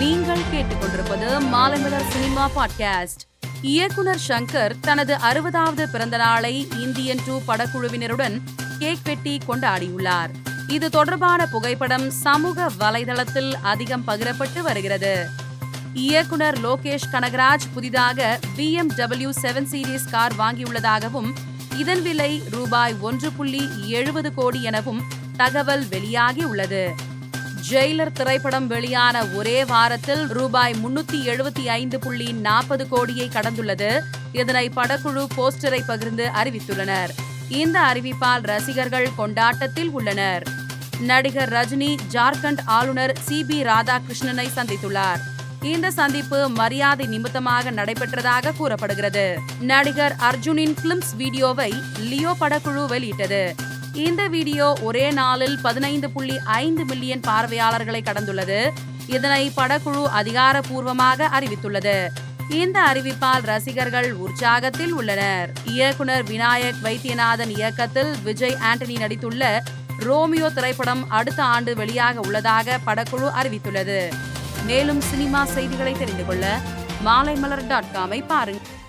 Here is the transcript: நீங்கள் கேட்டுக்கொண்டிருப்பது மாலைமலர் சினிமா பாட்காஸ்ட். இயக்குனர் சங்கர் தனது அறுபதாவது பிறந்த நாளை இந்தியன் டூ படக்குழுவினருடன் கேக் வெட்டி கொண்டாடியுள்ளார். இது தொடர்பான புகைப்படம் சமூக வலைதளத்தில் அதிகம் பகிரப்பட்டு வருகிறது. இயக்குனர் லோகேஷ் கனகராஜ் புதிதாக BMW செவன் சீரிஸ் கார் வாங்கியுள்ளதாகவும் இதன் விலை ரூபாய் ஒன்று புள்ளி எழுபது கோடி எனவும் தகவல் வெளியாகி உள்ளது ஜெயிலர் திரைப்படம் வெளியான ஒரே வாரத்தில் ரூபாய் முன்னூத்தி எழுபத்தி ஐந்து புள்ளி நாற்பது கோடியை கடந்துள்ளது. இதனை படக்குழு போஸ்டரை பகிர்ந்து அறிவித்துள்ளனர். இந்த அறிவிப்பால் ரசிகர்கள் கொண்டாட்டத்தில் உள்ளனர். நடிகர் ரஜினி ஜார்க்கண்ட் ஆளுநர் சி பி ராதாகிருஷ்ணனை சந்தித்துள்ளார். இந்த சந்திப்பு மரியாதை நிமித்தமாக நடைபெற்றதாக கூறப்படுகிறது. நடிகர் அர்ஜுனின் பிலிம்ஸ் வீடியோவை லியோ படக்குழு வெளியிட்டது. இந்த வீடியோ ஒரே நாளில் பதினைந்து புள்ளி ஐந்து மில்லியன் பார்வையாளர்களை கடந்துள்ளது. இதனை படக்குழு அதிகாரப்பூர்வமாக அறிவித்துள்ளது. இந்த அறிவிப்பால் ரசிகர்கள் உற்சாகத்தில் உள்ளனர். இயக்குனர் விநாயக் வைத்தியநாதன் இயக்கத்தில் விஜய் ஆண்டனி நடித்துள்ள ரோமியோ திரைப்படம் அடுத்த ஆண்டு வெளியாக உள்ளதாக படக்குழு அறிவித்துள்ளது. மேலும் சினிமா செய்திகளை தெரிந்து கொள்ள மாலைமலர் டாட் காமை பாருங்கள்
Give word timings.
நீங்கள் 0.00 0.40
கேட்டுக்கொண்டிருப்பது 0.52 1.40
மாலைமலர் 1.52 2.08
சினிமா 2.08 2.50
பாட்காஸ்ட். 2.56 3.22
இயக்குனர் 3.62 4.20
சங்கர் 4.28 4.72
தனது 4.80 5.14
அறுபதாவது 5.14 5.86
பிறந்த 5.92 6.16
நாளை 6.16 6.68
இந்தியன் 6.82 7.18
டூ 7.26 7.40
படக்குழுவினருடன் 7.48 8.40
கேக் 8.78 8.98
வெட்டி 9.04 9.40
கொண்டாடியுள்ளார். 9.48 10.30
இது 10.68 10.90
தொடர்பான 10.90 11.46
புகைப்படம் 11.46 12.10
சமூக 12.10 12.70
வலைதளத்தில் 12.80 13.54
அதிகம் 13.62 14.02
பகிரப்பட்டு 14.06 14.60
வருகிறது. 14.60 15.26
இயக்குனர் 15.94 16.66
லோகேஷ் 16.66 17.08
கனகராஜ் 17.12 17.68
புதிதாக 17.74 18.38
BMW 18.56 19.30
செவன் 19.42 19.66
சீரிஸ் 19.70 20.10
கார் 20.10 20.32
வாங்கியுள்ளதாகவும் 20.38 21.32
இதன் 21.76 22.02
விலை 22.02 22.42
ரூபாய் 22.50 22.94
ஒன்று 23.00 23.32
புள்ளி 23.32 23.68
எழுபது 23.88 24.34
கோடி 24.34 24.62
எனவும் 24.62 25.02
தகவல் 25.36 25.88
வெளியாகி 25.88 26.44
உள்ளது 26.44 27.08
ஜெயிலர் 27.68 28.12
திரைப்படம் 28.12 28.66
வெளியான 28.66 29.24
ஒரே 29.24 29.64
வாரத்தில் 29.64 30.26
ரூபாய் 30.26 30.74
முன்னூத்தி 30.74 31.18
எழுபத்தி 31.26 31.64
ஐந்து 31.64 31.98
புள்ளி 31.98 32.32
நாற்பது 32.32 32.88
கோடியை 32.88 33.28
கடந்துள்ளது. 33.28 34.00
இதனை 34.32 34.68
படக்குழு 34.76 35.26
போஸ்டரை 35.36 35.82
பகிர்ந்து 35.86 36.26
அறிவித்துள்ளனர். 36.26 37.10
இந்த 37.48 37.80
அறிவிப்பால் 37.80 38.42
ரசிகர்கள் 38.42 39.14
கொண்டாட்டத்தில் 39.16 39.88
உள்ளனர். 39.88 40.42
நடிகர் 41.00 41.52
ரஜினி 41.52 41.96
ஜார்க்கண்ட் 42.12 42.58
ஆளுநர் 42.64 43.18
சி 43.18 43.44
பி 43.44 43.62
ராதாகிருஷ்ணனை 43.62 44.48
சந்தித்துள்ளார். 44.56 45.18
இந்த 45.62 45.90
சந்திப்பு 45.90 46.48
மரியாதை 46.48 47.06
நிமித்தமாக 47.06 47.70
நடைபெற்றதாக 47.70 48.56
கூறப்படுகிறது. 48.56 49.38
நடிகர் 49.60 50.16
அர்ஜுனின் 50.30 50.76
பிலிம்ஸ் 50.82 51.16
வீடியோவை 51.16 51.74
லியோ 51.98 52.36
படக்குழு 52.40 52.86
வெளியிட்டது. 52.86 53.54
இந்த 53.94 54.28
வீடியோ 54.28 54.78
ஒரே 54.82 55.10
நாளில் 55.10 55.58
பதினைந்து 55.60 56.10
புள்ளி 56.10 56.38
ஐந்து 56.44 56.84
மில்லியன் 56.84 57.20
பார்வையாளர்களை 57.20 58.02
கடந்துள்ளது. 58.02 58.70
இதனை 59.06 59.52
படக்குழு 59.56 60.02
அதிகாரப்பூர்வமாக 60.12 61.28
அறிவித்துள்ளது. 61.28 62.08
இந்த 62.48 62.80
அறிவிப்பால் 62.80 63.42
ரசிகர்கள் 63.42 64.14
உற்சாகத்தில் 64.14 64.90
உள்ளனர். 64.90 65.52
இயக்குனர் 65.64 66.22
விநாயக் 66.22 66.80
வைத்தியநாதன் 66.82 67.48
இயக்கத்தில் 67.48 68.22
விஜய் 68.22 68.56
ஆண்டனி 68.62 68.96
நடித்துள்ள 68.98 69.60
ரோமியோ 69.98 70.50
திரைப்படம் 70.50 71.10
அடுத்த 71.10 71.42
ஆண்டு 71.42 71.74
வெளியாக 71.74 72.14
உள்ளதாக 72.14 72.78
படக்குழு 72.86 73.30
அறிவித்துள்ளது. 73.42 74.10
மேலும் 74.66 75.00
சினிமா 75.00 75.44
செய்திகளை 75.44 75.92
தெரிந்து 75.92 76.26
கொள்ள 76.26 76.60
மாலைமலர் 77.04 77.66
டாட் 77.66 77.92
காமை 77.94 78.26
பாருங்கள் 78.26 78.79